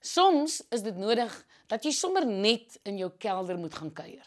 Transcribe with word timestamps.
Soms 0.00 0.62
is 0.70 0.82
dit 0.82 0.96
nodig 0.96 1.32
dat 1.66 1.84
jy 1.84 1.92
sommer 1.92 2.26
net 2.26 2.78
in 2.84 2.98
jou 2.98 3.10
kelder 3.18 3.58
moet 3.58 3.74
gaan 3.74 3.92
kuier. 3.92 4.26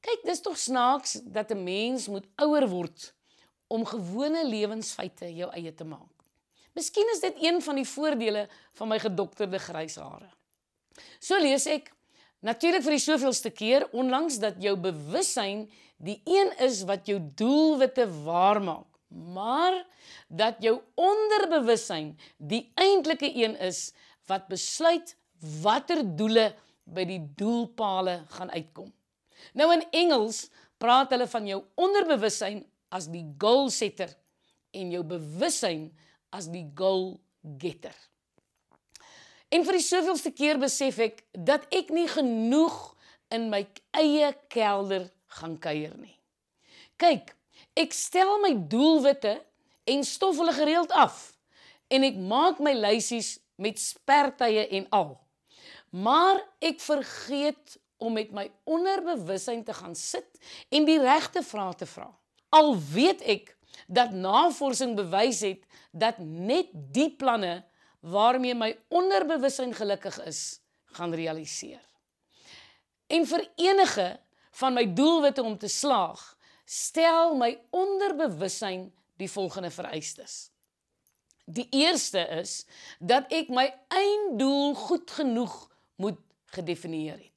Kyk, 0.00 0.22
dis 0.24 0.40
tog 0.40 0.58
snaaks 0.58 1.20
dat 1.24 1.50
'n 1.50 1.64
mens 1.64 2.08
moet 2.08 2.26
ouer 2.36 2.68
word 2.68 3.12
om 3.68 3.84
gewone 3.84 4.44
lewensfeite 4.46 5.34
jou 5.34 5.50
eie 5.50 5.74
te 5.74 5.84
maak. 5.84 6.12
Miskien 6.76 7.08
is 7.14 7.20
dit 7.20 7.42
een 7.42 7.62
van 7.62 7.74
die 7.74 7.88
voordele 7.88 8.48
van 8.72 8.88
my 8.88 8.98
gedokterde 8.98 9.58
grys 9.58 9.96
hare. 9.96 10.28
So 11.20 11.38
lees 11.40 11.66
ek 11.66 11.92
natuurlik 12.44 12.84
vir 12.84 12.96
die 12.96 13.04
soveelste 13.04 13.50
keer 13.50 13.88
onlangs 13.92 14.38
dat 14.38 14.60
jou 14.62 14.76
bewussyn 14.76 15.70
die 15.96 16.20
een 16.24 16.52
is 16.58 16.82
wat 16.84 17.06
jou 17.06 17.18
doelwitte 17.34 18.04
waarmaak, 18.24 18.86
maar 19.08 19.86
dat 20.28 20.60
jou 20.60 20.80
onderbewussyn 20.94 22.12
die 22.36 22.66
eintlike 22.74 23.30
een 23.32 23.56
is 23.56 23.92
wat 24.30 24.48
besluit 24.50 25.14
watter 25.62 26.02
doele 26.16 26.50
by 26.86 27.04
die 27.08 27.20
doelpale 27.38 28.20
gaan 28.36 28.50
uitkom. 28.50 28.90
Nou 29.58 29.68
in 29.74 29.84
Engels 29.94 30.46
praat 30.80 31.12
hulle 31.14 31.26
van 31.30 31.46
jou 31.48 31.60
onderbewussyn 31.80 32.62
as 32.94 33.08
die 33.10 33.24
goal 33.40 33.70
setter 33.74 34.12
en 34.76 34.92
jou 34.92 35.02
bewussyn 35.06 35.88
as 36.34 36.50
die 36.52 36.66
goal 36.76 37.16
getter. 37.60 37.94
En 39.52 39.62
vir 39.66 39.78
die 39.78 39.86
soveelste 39.86 40.32
keer 40.34 40.58
besef 40.60 40.98
ek 41.02 41.22
dat 41.32 41.66
ek 41.74 41.92
nie 41.94 42.08
genoeg 42.10 42.76
in 43.34 43.48
my 43.50 43.62
eie 43.96 44.32
kelder 44.52 45.08
gaan 45.38 45.56
kuier 45.62 45.94
nie. 45.98 46.14
Kyk, 47.00 47.32
ek 47.76 47.94
stel 47.94 48.38
my 48.42 48.54
doelwitte 48.70 49.36
en 49.86 50.06
stof 50.06 50.38
hulle 50.40 50.54
gereeld 50.56 50.92
af 50.96 51.36
en 51.92 52.06
ek 52.06 52.16
maak 52.18 52.58
my 52.62 52.72
lysies 52.74 53.36
met 53.56 53.80
spertye 53.80 54.66
en 54.78 54.88
al. 54.94 55.16
Maar 55.90 56.42
ek 56.58 56.80
vergeet 56.80 57.78
om 57.96 58.12
met 58.12 58.32
my 58.36 58.50
onderbewussyn 58.68 59.64
te 59.64 59.74
gaan 59.76 59.94
sit 59.96 60.40
en 60.68 60.84
die 60.88 60.98
regte 61.00 61.42
vrae 61.42 61.74
te 61.74 61.88
vra. 61.88 62.10
Al 62.56 62.74
weet 62.92 63.22
ek 63.24 63.54
dat 63.88 64.12
navorsing 64.12 64.94
bewys 64.96 65.40
het 65.44 65.64
dat 65.92 66.18
net 66.18 66.70
die 66.72 67.10
planne 67.16 67.64
waarmee 68.00 68.54
my 68.54 68.70
onderbewussyn 68.92 69.74
gelukkig 69.74 70.18
is, 70.28 70.60
gaan 70.96 71.14
realiseer. 71.14 71.82
En 73.06 73.26
vir 73.26 73.44
enige 73.56 74.08
van 74.60 74.74
my 74.74 74.84
doelwitte 74.94 75.42
om 75.42 75.56
te 75.58 75.68
slaag, 75.68 76.20
stel 76.64 77.36
my 77.38 77.52
onderbewussyn 77.70 78.88
die 79.20 79.30
volgende 79.30 79.70
vereistes. 79.70 80.50
Die 81.46 81.66
eerste 81.70 82.24
is 82.42 82.64
dat 82.98 83.30
ek 83.30 83.52
my 83.54 83.68
einddoel 83.94 84.74
goed 84.74 85.10
genoeg 85.14 85.54
moet 86.02 86.18
gedefinieer 86.56 87.20
het. 87.20 87.32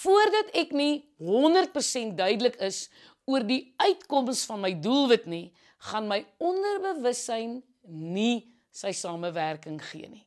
Voordat 0.00 0.52
ek 0.56 0.74
nie 0.76 1.06
100% 1.20 2.16
duidelik 2.18 2.58
is 2.60 2.88
oor 3.24 3.44
die 3.46 3.72
uitkoms 3.80 4.44
van 4.48 4.60
my 4.64 4.74
doelwit 4.76 5.24
nie, 5.30 5.46
gaan 5.88 6.08
my 6.10 6.20
onderbewussyn 6.36 7.60
nie 7.88 8.50
sy 8.70 8.92
samewerking 8.96 9.80
gee 9.88 10.08
nie. 10.08 10.26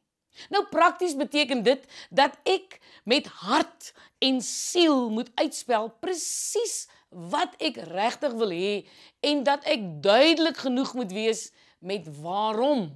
Nou 0.50 0.64
prakties 0.72 1.14
beteken 1.14 1.62
dit 1.66 1.84
dat 2.10 2.34
ek 2.50 2.80
met 3.06 3.28
hart 3.46 3.92
en 4.24 4.42
siel 4.42 5.12
moet 5.14 5.30
uitspel 5.38 5.92
presies 6.02 6.88
wat 7.14 7.54
ek 7.62 7.78
regtig 7.94 8.34
wil 8.40 8.50
hê 8.50 8.74
en 9.22 9.44
dat 9.46 9.66
ek 9.70 9.86
duidelik 10.02 10.58
genoeg 10.66 10.96
moet 10.98 11.14
wees 11.14 11.52
met 11.84 12.08
waarom, 12.24 12.88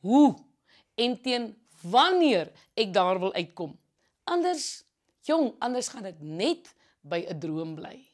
hoe 0.00 0.34
en 0.94 1.20
teen 1.22 1.54
wanneer 1.82 2.52
ek 2.74 2.92
daar 2.92 3.20
wil 3.20 3.32
uitkom. 3.32 3.78
Anders 4.24 4.84
jong, 5.26 5.54
anders 5.58 5.88
gaan 5.88 6.06
dit 6.06 6.20
net 6.20 6.74
by 7.00 7.26
'n 7.28 7.38
droom 7.38 7.74
bly. 7.74 8.06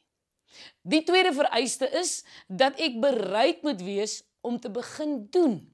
Die 0.81 1.03
tweede 1.03 1.33
vereiste 1.33 1.89
is 1.89 2.23
dat 2.47 2.79
ek 2.79 2.99
bereid 3.01 3.63
moet 3.63 3.81
wees 3.81 4.23
om 4.41 4.59
te 4.59 4.69
begin 4.69 5.27
doen. 5.29 5.73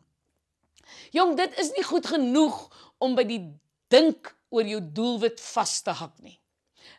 Jong, 1.12 1.36
dit 1.38 1.58
is 1.60 1.72
nie 1.76 1.84
goed 1.84 2.08
genoeg 2.08 2.58
om 2.98 3.16
by 3.16 3.24
die 3.24 3.42
dink 3.88 4.36
oor 4.50 4.66
jou 4.66 4.82
doelwit 4.82 5.42
vas 5.42 5.82
te 5.82 5.92
hak 5.92 6.16
nie. 6.22 6.40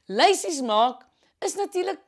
Lysies 0.06 0.60
maak 0.60 1.06
is 1.44 1.54
natuurlik 1.54 2.02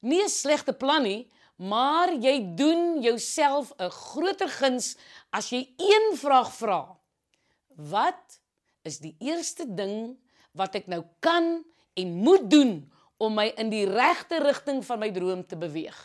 nie 0.00 0.22
'n 0.22 0.28
slegte 0.28 0.72
plan 0.72 1.02
nie, 1.02 1.30
maar 1.58 2.12
jy 2.14 2.54
doen 2.54 3.02
jouself 3.02 3.72
'n 3.76 3.90
groter 3.90 4.48
guns 4.48 4.96
as 5.30 5.50
jy 5.50 5.74
een 5.76 6.16
vraag 6.16 6.52
vra. 6.54 6.96
Wat 7.74 8.40
is 8.82 8.98
die 8.98 9.16
eerste 9.18 9.66
ding 9.66 10.16
wat 10.52 10.74
ek 10.74 10.86
nou 10.86 11.04
kan 11.20 11.64
en 11.94 12.14
moet 12.14 12.50
doen 12.50 12.92
om 13.18 13.34
my 13.34 13.50
in 13.58 13.70
die 13.70 13.86
regte 13.86 14.38
rigting 14.42 14.84
van 14.86 14.98
my 15.02 15.10
droom 15.10 15.46
te 15.46 15.58
beweeg. 15.58 15.96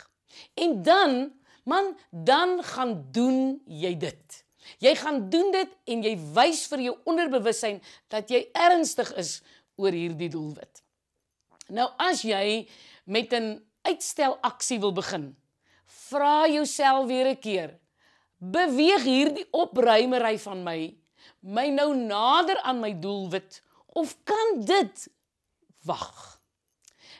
En 0.58 0.82
dan, 0.82 1.32
man, 1.64 1.94
dan 2.10 2.58
gaan 2.62 2.96
doen 3.14 3.60
jy 3.66 3.94
dit. 3.98 4.40
Jy 4.78 4.94
gaan 4.96 5.28
doen 5.30 5.52
dit 5.52 5.76
en 5.92 6.02
jy 6.02 6.14
wys 6.34 6.64
vir 6.72 6.80
jou 6.88 6.96
onderbewussyn 7.04 7.80
dat 8.08 8.30
jy 8.32 8.48
ernstig 8.52 9.12
is 9.20 9.38
oor 9.76 9.94
hierdie 9.94 10.30
doelwit. 10.32 10.82
Nou 11.68 11.86
as 11.98 12.22
jy 12.22 12.68
met 13.04 13.32
'n 13.32 13.62
uitstel 13.82 14.38
aksie 14.40 14.80
wil 14.80 14.92
begin, 14.92 15.36
vra 15.86 16.48
jouself 16.48 17.06
weer 17.06 17.28
'n 17.28 17.38
keer: 17.38 17.78
Beweeg 18.38 19.02
hierdie 19.02 19.46
opruimery 19.50 20.38
van 20.38 20.62
my 20.62 20.94
my 21.40 21.68
nou 21.68 21.94
nader 21.96 22.60
aan 22.60 22.80
my 22.80 22.92
doelwit 23.00 23.62
of 23.86 24.16
kan 24.24 24.64
dit 24.64 25.08
wag? 25.84 26.40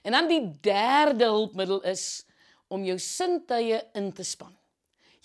En 0.03 0.13
dan 0.13 0.29
die 0.29 0.61
derde 0.61 1.25
hulpmiddel 1.25 1.81
is 1.83 2.27
om 2.69 2.85
jou 2.85 2.99
sintuie 2.99 3.81
in 3.93 4.13
te 4.13 4.23
span. 4.23 4.53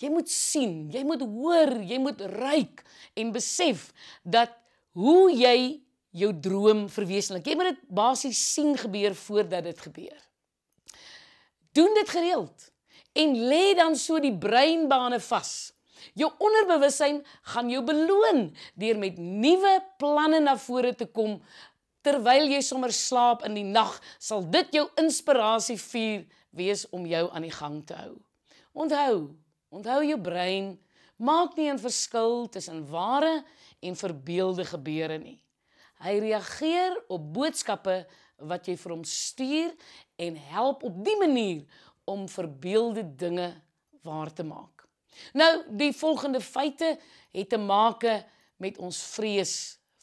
Jy 0.00 0.08
moet 0.08 0.30
sien, 0.32 0.88
jy 0.92 1.02
moet 1.04 1.20
hoor, 1.20 1.74
jy 1.84 1.98
moet 2.00 2.20
ruik 2.20 2.84
en 3.14 3.32
besef 3.32 3.90
dat 4.24 4.52
hoe 4.96 5.28
jy 5.32 5.82
jou 6.16 6.30
droom 6.40 6.86
verwesenlik. 6.90 7.46
Jy 7.46 7.56
moet 7.58 7.70
dit 7.74 7.82
basies 7.94 8.40
sien 8.54 8.72
gebeur 8.78 9.14
voordat 9.14 9.68
dit 9.68 9.84
gebeur. 9.84 10.16
Doen 11.76 11.94
dit 11.94 12.08
gereeld 12.10 12.70
en 13.12 13.34
lê 13.50 13.74
dan 13.74 13.96
so 13.96 14.20
die 14.22 14.34
breinbane 14.36 15.20
vas. 15.20 15.72
Jou 16.16 16.30
onderbewussyn 16.40 17.20
gaan 17.52 17.70
jou 17.70 17.82
beloon 17.84 18.48
deur 18.74 18.98
met 18.98 19.18
nuwe 19.18 19.74
planne 20.00 20.40
na 20.40 20.56
vore 20.56 20.94
te 20.96 21.06
kom 21.06 21.38
terwyl 22.02 22.48
jy 22.48 22.62
sommer 22.64 22.92
slaap 22.96 23.44
in 23.44 23.58
die 23.58 23.66
nag, 23.66 23.92
sal 24.18 24.44
dit 24.48 24.72
jou 24.78 24.86
inspirasie 25.00 25.76
vuur 25.76 26.24
wees 26.56 26.86
om 26.96 27.04
jou 27.06 27.26
aan 27.28 27.44
die 27.44 27.52
gang 27.52 27.82
te 27.86 27.98
hou. 27.98 28.14
Onthou, 28.72 29.34
onthou 29.68 30.00
jou 30.06 30.16
brein 30.20 30.78
maak 31.20 31.56
nie 31.56 31.68
'n 31.70 31.78
verskil 31.78 32.48
tussen 32.48 32.88
ware 32.88 33.44
en 33.80 33.96
verbeelde 33.96 34.64
gebeure 34.64 35.18
nie. 35.18 35.38
Hy 36.00 36.18
reageer 36.18 36.96
op 37.08 37.32
boodskappe 37.34 38.06
wat 38.38 38.66
jy 38.66 38.76
vir 38.76 38.92
hom 38.92 39.04
stuur 39.04 39.74
en 40.16 40.36
help 40.36 40.82
op 40.82 41.04
die 41.04 41.16
manier 41.20 41.64
om 42.10 42.26
verbeelde 42.28 43.06
dinge 43.16 43.48
waar 44.06 44.32
te 44.32 44.46
maak. 44.46 44.86
Nou, 45.36 45.50
die 45.76 45.92
volgende 45.96 46.40
feite 46.40 46.94
het 47.32 47.48
te 47.48 47.58
maak 47.58 48.06
met 48.60 48.78
ons 48.78 49.02
vrees 49.14 49.56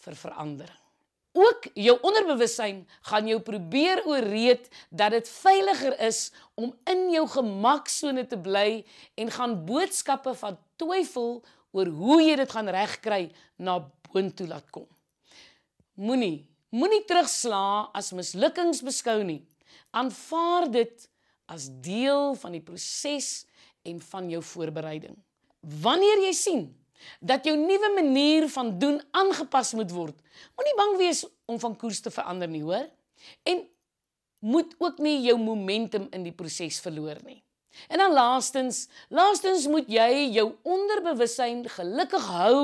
vir 0.04 0.16
verandering 0.16 0.88
ook 1.38 1.68
jou 1.78 1.96
onderbewussyn 2.02 2.82
gaan 3.10 3.28
jou 3.30 3.40
probeer 3.46 4.02
ooreed 4.10 4.68
dat 4.90 5.14
dit 5.14 5.30
veiliger 5.30 5.96
is 6.08 6.32
om 6.56 6.74
in 6.90 7.08
jou 7.14 7.26
gemaksone 7.30 8.26
te 8.28 8.40
bly 8.42 8.84
en 9.16 9.32
gaan 9.32 9.60
boodskappe 9.68 10.34
van 10.42 10.58
twyfel 10.82 11.42
oor 11.78 11.92
hoe 12.00 12.22
jy 12.24 12.38
dit 12.42 12.56
gaan 12.56 12.72
regkry 12.74 13.22
na 13.58 13.80
boontoe 14.10 14.48
laat 14.50 14.70
kom. 14.74 14.88
Moenie 15.94 16.48
moenie 16.70 17.04
terugsla 17.08 17.90
as 17.96 18.12
mislukkings 18.12 18.82
beskou 18.84 19.22
nie. 19.24 19.40
Aanvaar 19.96 20.68
dit 20.72 21.08
as 21.48 21.70
deel 21.84 22.36
van 22.40 22.56
die 22.56 22.64
proses 22.64 23.46
en 23.88 24.02
van 24.12 24.28
jou 24.30 24.42
voorbereiding. 24.44 25.16
Wanneer 25.82 26.28
jy 26.28 26.34
sien 26.36 26.68
dat 27.22 27.46
jou 27.46 27.56
nuwe 27.58 27.94
manier 27.96 28.48
van 28.50 28.74
doen 28.80 29.00
aangepas 29.12 29.74
moet 29.78 29.92
word. 29.94 30.18
Moenie 30.58 30.78
bang 30.78 30.96
wees 31.00 31.24
om 31.46 31.60
van 31.62 31.76
koers 31.78 32.02
te 32.04 32.12
verander 32.14 32.50
nie, 32.50 32.64
hoor? 32.66 32.88
En 33.48 33.64
moet 34.40 34.74
ook 34.78 35.02
nie 35.02 35.20
jou 35.26 35.38
momentum 35.42 36.08
in 36.14 36.26
die 36.26 36.36
proses 36.36 36.80
verloor 36.84 37.22
nie. 37.26 37.40
En 37.88 38.02
dan 38.02 38.14
laastens, 38.14 38.88
laastens 39.14 39.68
moet 39.70 39.90
jy 39.92 40.30
jou 40.34 40.48
onderbewussyn 40.66 41.68
gelukkig 41.70 42.26
hou 42.34 42.62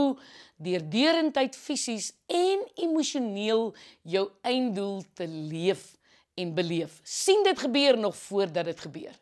deur 0.63 0.85
deurentyd 0.89 1.57
fisies 1.57 2.11
en 2.25 2.63
emosioneel 2.81 3.71
jou 4.01 4.23
einddoel 4.41 5.03
te 5.13 5.27
leef 5.27 5.93
en 6.35 6.53
beleef. 6.53 6.99
sien 7.03 7.43
dit 7.43 7.59
gebeur 7.59 7.97
nog 7.97 8.15
voordat 8.15 8.65
dit 8.65 8.79
gebeur. 8.79 9.15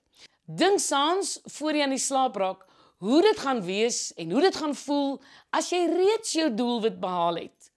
Dink 0.46 0.80
saans 0.80 1.40
voor 1.44 1.76
jy 1.76 1.84
aan 1.84 1.96
die 1.96 2.00
slaap 2.00 2.36
raak, 2.36 2.66
hoe 2.98 3.22
dit 3.22 3.40
gaan 3.40 3.62
wees 3.66 4.14
en 4.14 4.32
hoe 4.32 4.42
dit 4.42 4.56
gaan 4.56 4.76
voel 4.76 5.22
as 5.50 5.70
jy 5.70 5.86
reeds 5.90 6.32
jou 6.32 6.54
doelwit 6.54 7.00
behaal 7.00 7.36
het. 7.36 7.72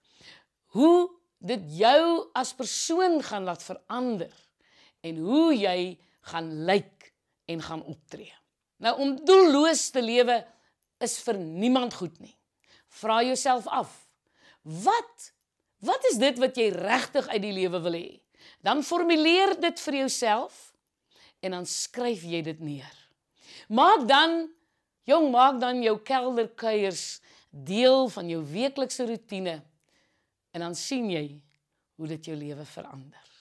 hoe 0.75 1.07
dit 1.45 1.67
jou 1.79 2.27
as 2.35 2.51
persoon 2.57 3.21
gaan 3.23 3.45
laat 3.47 3.63
verander 3.63 4.33
en 5.05 5.21
hoe 5.23 5.53
jy 5.55 5.95
gaan 6.31 6.49
lyk 6.67 7.11
en 7.51 7.61
gaan 7.61 7.83
optree. 7.85 8.33
Nou 8.81 8.95
om 8.99 9.13
doelloos 9.25 9.89
te 9.93 10.03
lewe 10.03 10.41
is 11.03 11.19
vir 11.23 11.39
niemand 11.39 11.95
goed 11.95 12.17
nie. 12.19 12.33
Vra 12.99 13.21
jouself 13.23 13.67
af, 13.67 13.93
wat 14.63 15.31
wat 15.85 16.05
is 16.09 16.17
dit 16.17 16.39
wat 16.41 16.57
jy 16.57 16.71
regtig 16.73 17.27
uit 17.29 17.41
die 17.43 17.53
lewe 17.53 17.79
wil 17.83 17.93
hê? 17.93 18.07
Dan 18.63 18.83
formuleer 18.83 19.55
dit 19.61 19.79
vir 19.79 19.99
jouself 20.03 20.73
en 21.39 21.51
dan 21.51 21.65
skryf 21.69 22.23
jy 22.25 22.41
dit 22.45 22.59
neer. 22.59 22.95
Maak 23.69 24.07
dan 24.09 24.47
jong 25.05 25.29
maak 25.33 25.59
dan 25.61 25.83
jou 25.83 25.97
kelderkuiers 26.01 27.21
deel 27.49 28.09
van 28.09 28.29
jou 28.29 28.41
weeklikse 28.43 29.05
rotine 29.07 29.59
en 30.51 30.65
dan 30.65 30.75
sien 30.75 31.09
jy 31.11 31.27
hoe 31.95 32.07
dit 32.07 32.31
jou 32.31 32.35
lewe 32.37 32.65
verander. 32.67 33.34